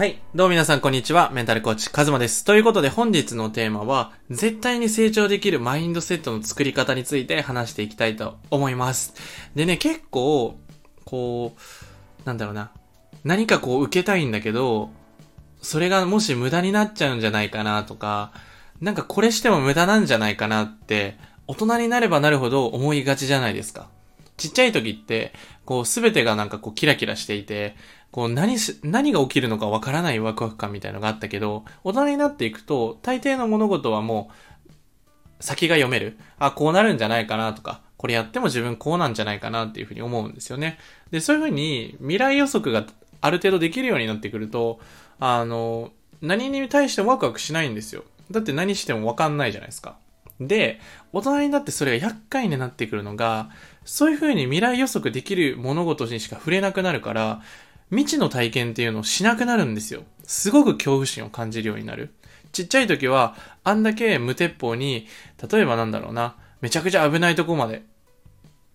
[0.00, 0.18] はい。
[0.34, 1.30] どうも皆さん、こんにちは。
[1.30, 2.42] メンタルコーチ、カズマです。
[2.42, 9.12] ということで、本日のテーマは、絶対に成長できるマインドセットの作り方について話していきたいと思います。
[9.54, 10.58] でね、結構、
[11.04, 12.70] こう、なんだろうな。
[13.24, 14.88] 何かこう受けたいんだけど、
[15.60, 18.32] それがもし無駄になっちゃうんじゃないかなとか、
[18.80, 23.90] なんかこれしても無駄なんじゃないかなって、大人になればなるほど思いがちじゃないですか。
[24.38, 25.34] ちっちゃい時って、
[25.66, 27.76] こうすべてがなんかこうキラキラしていて、
[28.10, 34.30] こう何し、何が起きるのかわからないワクワク感みたいのがあったけど、大人になっていくと、大抵の物事はも
[35.38, 36.18] う、先が読める。
[36.38, 40.78] あ、こうなるんじゃないかなとか、これやっても自分こうなんじゃないかなっていうふうに思うんですよね。
[41.10, 42.86] で、そういうふうに未来予測が
[43.20, 44.80] ある程度できるようになってくると、
[45.18, 48.04] あの、何に対してもワクワクしないんですよ。
[48.30, 49.96] だって何してもわかんないじゃないですか。
[50.40, 50.80] で、
[51.12, 53.50] 大人になってそれが厄介になってくるのが、
[53.84, 57.42] そういう風に未来予測できる物事にしか触れなくなるから、
[57.90, 60.02] 未知の体験っていうのをしなくなるんですよ。
[60.24, 62.14] すごく恐怖心を感じるようになる。
[62.52, 65.06] ちっちゃい時は、あんだけ無鉄砲に、
[65.50, 67.82] 例えばなんだろうな、めちゃくちゃ危ないとこまで、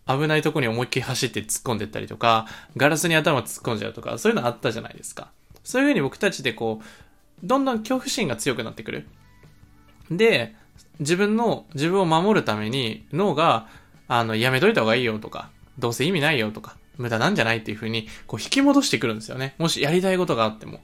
[0.08, 2.46] 危ないとこに思いっきり走って突っ込んでったりとか、
[2.78, 5.32] ガラスに頭突っ込んじゃうとか、そういうのあったじゃないですか。
[5.64, 6.86] そういう風に僕たちでこう、
[7.44, 9.08] どんどん恐怖心が強くなってくる。
[10.12, 10.56] で、
[11.00, 13.68] 自分の、自分を守るために脳が、
[14.08, 15.50] あの、やめといた方がいいよとか、
[15.80, 19.56] どうせ意味ないよとか、無駄なんじゃないっていう風に、こう引き戻してくるんですよね。
[19.58, 20.80] もしやりたいことがあっても。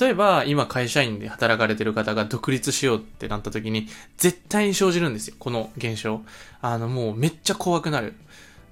[0.00, 3.86] 例えば、今会社員で働かれてる方が独立しようってなった時に、
[4.16, 5.36] 絶対に生じるんですよ。
[5.38, 6.22] この現象。
[6.60, 8.14] あの、もうめっちゃ怖くなる。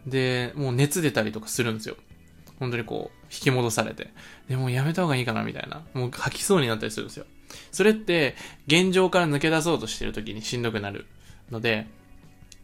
[0.07, 1.97] で、もう熱出たりとかするんですよ。
[2.59, 4.11] 本当にこう、引き戻されて。
[4.49, 5.83] でもやめた方がいいかなみたいな。
[5.95, 7.27] もう吐きそうになったりするんですよ。
[7.71, 8.35] それって、
[8.67, 11.07] 現状から抜け出そうとしてる時にしんどくなる
[11.51, 11.87] ので、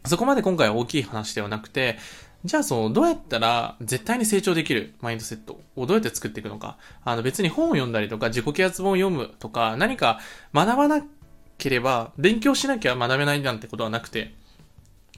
[0.07, 1.99] そこまで今回は大きい話ではなくて、
[2.45, 6.79] じゃあその、どうやったら絶対に成長できるマインドセットをどうやって作っていくのか。
[7.05, 10.21] あの別に本を読んだりとか自己啓発本を読むとか何か
[10.55, 11.05] 学ばな
[11.59, 14.35] ければ勉強しなきゃ学べないなんてことはなくて、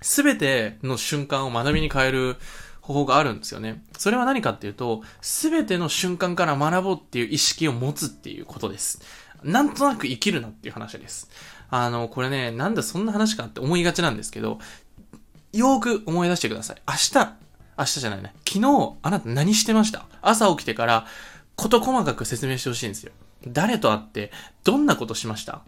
[0.00, 2.36] すべての瞬間を学びに変える
[2.80, 3.84] 方法があるんですよね。
[3.96, 9.00] それは何かっていうと、すべての瞬間から学ぼうっていう意識を持つっていうことです。
[9.44, 11.30] なんとなく生きるなっていう話です。
[11.70, 14.58] あの、これね、なんだそんな話かって思いがちなんですけど、
[15.52, 16.82] よーく思い出してください。
[16.88, 17.34] 明日、
[17.78, 18.34] 明日じゃないね。
[18.48, 20.06] 昨日、あなた何してました？
[20.20, 21.06] 朝起きてから、
[21.56, 23.12] こと細かく説明してほしいんですよ。
[23.46, 24.32] 誰と会って、
[24.64, 25.62] どんなことしました？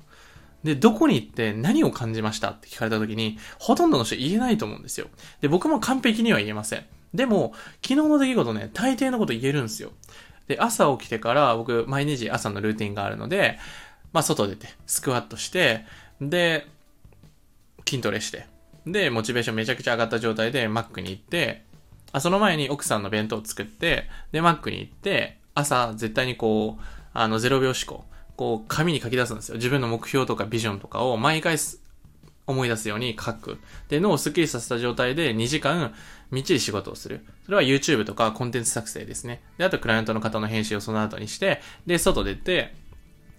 [0.62, 2.50] で、どこに行って何を感じました？
[2.50, 5.08] って聞かれた時に、ほとんどの人言えないと思うんですよ。
[5.40, 6.86] で、僕も完璧には言えません。
[7.12, 7.52] でも、
[7.82, 9.92] 昨日の出来事ね、大抵のこと言えるんですよ。
[10.48, 13.58] で、朝起きてから、僕、毎日朝のルーティンがあるので、
[14.12, 15.84] まあ、外出て、スクワットして、
[16.20, 16.66] で、
[17.88, 18.46] 筋トレして、
[18.86, 21.64] で、モチベーションめちゃくちゃ上がった状態で、マックに行って、
[22.12, 28.04] あ、その前に奥さんの弁当を作って、で、マックに行って、朝、絶対にこう、あの、0秒思考、
[28.36, 29.56] こう、紙に書き出すんですよ。
[29.56, 31.56] 自分の目標とかビジョンとかを毎回
[32.46, 33.58] 思い出すように書く。
[33.88, 35.94] で、脳をスッキリさせた状態で2時間、
[36.30, 37.24] みっちり仕事をする。
[37.44, 39.42] それは YouTube とかコンテンツ作成ですね。
[39.56, 42.74] で、あとクライアントの方の編集をその後にして、で、外出て、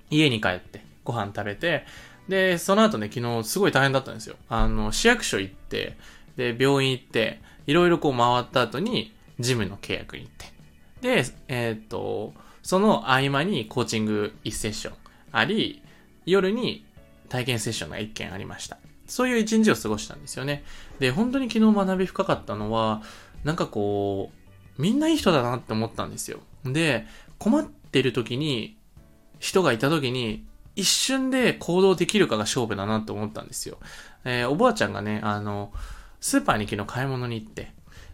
[0.10, 1.86] 家に帰って、ご飯食べて、
[2.28, 4.36] で、その後ね、昨日すごい大変だったんですよ。
[4.50, 5.98] あの、市役所行って、
[6.38, 10.56] で、病院行って、いろいろこう回った後に、ジムの契約に行って。
[11.02, 14.96] で、えーっと、その合間にコーチング1セッション
[15.32, 15.82] あり、
[16.26, 16.86] 夜に
[17.30, 18.78] 体験セッションが1件ありました。
[19.06, 20.64] そういう一日を過ごしたんですよね。
[21.00, 23.04] で、本当に昨日学び深かったのは、
[23.44, 24.32] なんかこ
[24.78, 26.40] う、みんないい人だなって思ったんですよ。
[26.66, 27.06] で、
[27.38, 28.78] 困ってる時に、
[29.40, 30.44] 人がいた時に、
[30.76, 33.78] 一瞬で行動できるかが勝負だなって思ったんですよ。
[34.24, 35.72] えーおばあちゃんがね、あの、
[36.20, 37.72] スーパーに昨日買い物に行って、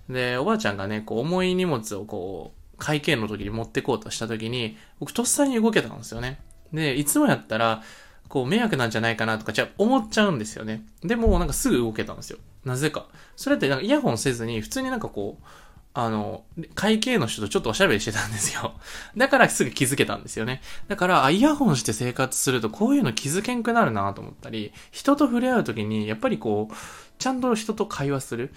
[0.10, 6.40] で、おばあちゃんがね、こう重い荷物をこう、会計の時に持ってこうとした時に、僕とっさに動けたんですよね。
[6.74, 7.84] で、いつもやったら、
[8.28, 10.84] こう迷惑なんじゃないかなとか、じゃ思っちゃうんですよね。
[11.04, 12.40] でも、なんかすぐ動けたんですよ。
[12.66, 13.08] なぜか。
[13.36, 15.46] それってなんかイヤホンせずに、普通になんかこう、
[15.94, 16.44] あの、
[16.74, 18.74] 会計の人とちょっとおしゃべりしてたんですよ。
[19.18, 20.62] だからすぐ気づけたんですよね。
[20.88, 26.76] だから、イヤホンして生活するとこういうの気づけんくなるなと思ったり、人と触れ合うときに、やっぱりこう、
[27.20, 28.54] ちゃんと人と会話する。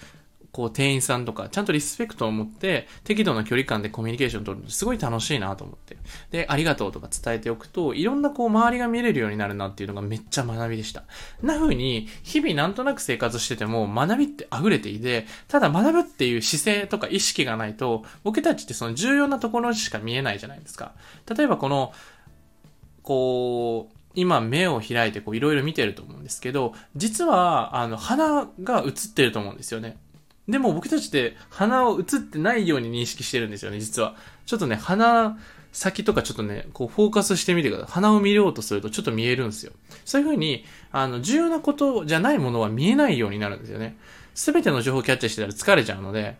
[0.55, 5.97] こう、店員さんとか、ちゃんとリスペクトを持って、適度な距離感でコミュニケーションを取るのすごい楽しいなと思って。
[6.31, 11.03] で、ありがとうとか伝えておくと、いろんなこう、周りが見れるようになるなっていうのがめっちゃ学びでした。
[11.41, 20.93] な風に、日々なんとなく生活してても、学びって溢れていて、ただ学ぶっていう姿勢とか意識がないと、僕たちってその重要なところしか見えないじゃないですか。
[21.37, 21.91] 例えばこの、
[23.03, 29.97] こう、今目を開いてこういろいろ見てると思うんですけど、実は、あの、鼻が映ってると思うんですよね。
[30.47, 34.15] でも僕たちって鼻を映ってないように認識してるんですよね、実は。
[34.45, 35.37] ちょっとね、鼻、
[35.71, 37.91] 先とかちょっとね、こうフォーカスしてみてください。
[37.93, 39.73] 鼻を見ようとするとちょっと見えるんですよ。
[40.05, 43.97] そういう風に、あの、重要なことじゃないものは見えないようになるんですよね。
[44.35, 46.37] すべての情報をキャッチしてたら疲れちゃうので、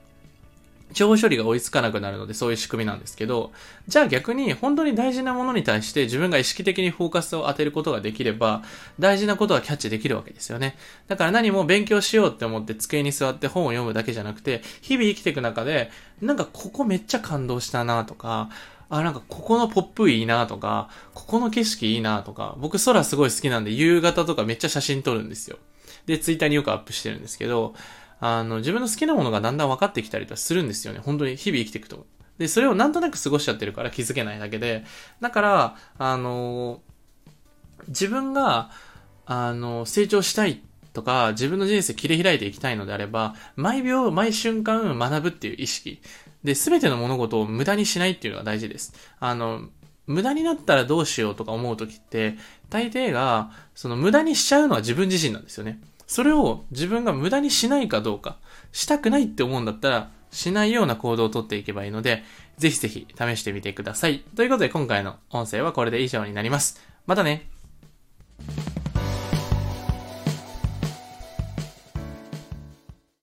[0.95, 3.51] 情報処理が追いつかなくなるのでそういう仕組みなんですけど、
[3.87, 8.63] じゃあ逆に本当に大事なものに対して自分が意識的にフォーカスを当てることができれば、
[8.97, 10.77] 大事なことはキャッチできるわけですよね。
[11.07, 18.49] だから何も勉強しようって思って机に座って本を読むだけじゃなくて、日々生きていく中で、なんかここめっちゃ感動したなとか、
[18.89, 25.57] あ、なんかここのポップいいなとか、ここの景色いいなとか、僕空すごい好きなんで夕方とかめっちゃ写真撮るんですよ。
[26.05, 27.73] で、ツイッターによくアップしてるんですけど、
[28.19, 30.99] あの、自分の好きなものがだんだん分かってきたりとかするんですよね。
[30.99, 32.05] 本当に日々生きていくと。
[32.37, 34.83] で、それをなんとなく過ごしちゃってるから気づけないだけで、
[35.21, 36.81] だから、あの、
[37.87, 38.71] 自分が、
[39.25, 40.61] あの、成長したい
[40.93, 46.01] とか、自分の人生切り開いていきたいのであれば、毎秒、毎瞬間学ぶっていう意識。
[46.43, 48.93] で、すべての物事を無駄にしないっていうのが大事です。
[49.19, 49.69] あの、
[50.07, 52.37] 無駄になったらどうしようとか思うときって、
[52.69, 55.79] 大抵が、その無駄にしちゃうのは自分自身なんですよね。
[56.07, 58.37] それを自分が無駄にしないかどうか、
[58.71, 62.23] したくないって思うんだったら、しないような行動をとっていけばいいので、
[62.57, 64.23] ぜひぜひ試してみてください。
[64.35, 66.81] ということで今回の音声はこれで以上になります。
[67.05, 67.49] またね